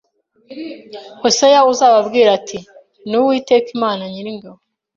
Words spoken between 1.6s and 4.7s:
azababwira ati: Ni «Uwiteka Imana Nyiringabo